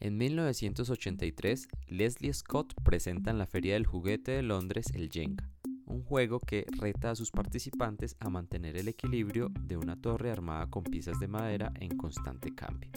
[0.00, 5.50] En 1983, Leslie Scott presenta en la Feria del Juguete de Londres el Jenga,
[5.86, 10.68] un juego que reta a sus participantes a mantener el equilibrio de una torre armada
[10.70, 12.92] con piezas de madera en constante cambio.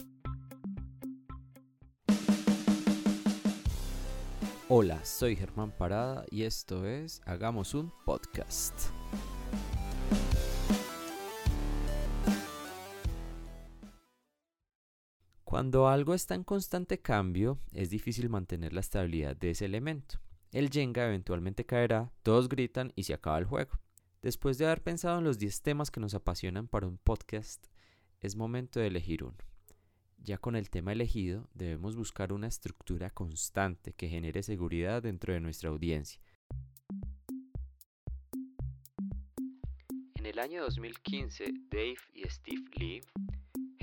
[4.68, 8.74] Hola, soy Germán Parada y esto es Hagamos un podcast.
[15.52, 20.18] Cuando algo está en constante cambio, es difícil mantener la estabilidad de ese elemento.
[20.50, 23.78] El Jenga eventualmente caerá, todos gritan y se acaba el juego.
[24.22, 27.66] Después de haber pensado en los 10 temas que nos apasionan para un podcast,
[28.20, 29.36] es momento de elegir uno.
[30.16, 35.40] Ya con el tema elegido, debemos buscar una estructura constante que genere seguridad dentro de
[35.40, 36.18] nuestra audiencia.
[40.14, 43.02] En el año 2015, Dave y Steve Lee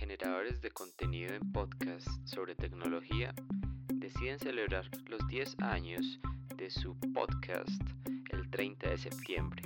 [0.09, 3.31] generadores de contenido en podcast sobre tecnología
[3.93, 6.19] deciden celebrar los 10 años
[6.55, 7.79] de su podcast
[8.31, 9.61] el 30 de septiembre.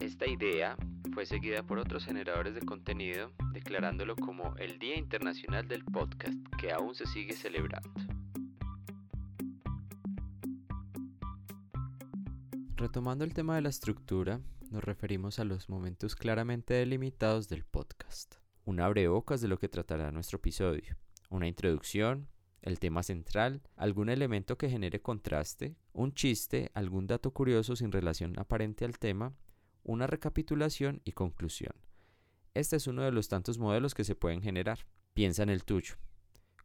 [0.00, 0.76] Esta idea
[1.12, 6.72] fue seguida por otros generadores de contenido declarándolo como el Día Internacional del Podcast que
[6.72, 7.88] aún se sigue celebrando.
[12.74, 14.40] Retomando el tema de la estructura,
[14.72, 20.10] nos referimos a los momentos claramente delimitados del podcast un abrebocas de lo que tratará
[20.12, 20.96] nuestro episodio,
[21.30, 22.28] una introducción,
[22.62, 28.38] el tema central, algún elemento que genere contraste, un chiste, algún dato curioso sin relación
[28.38, 29.34] aparente al tema,
[29.82, 31.74] una recapitulación y conclusión.
[32.54, 34.86] Este es uno de los tantos modelos que se pueden generar.
[35.12, 35.96] Piensa en el tuyo.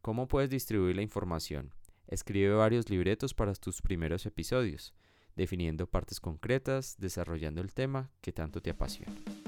[0.02, 1.74] ¿Cómo puedes distribuir la información?
[2.08, 4.94] Escribe varios libretos para tus primeros episodios,
[5.36, 9.39] definiendo partes concretas, desarrollando el tema que tanto te apasiona.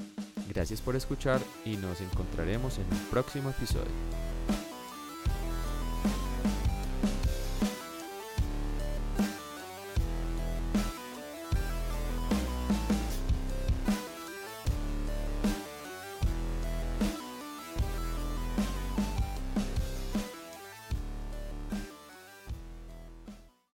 [0.54, 3.92] Gracias por escuchar y nos encontraremos en un próximo episodio.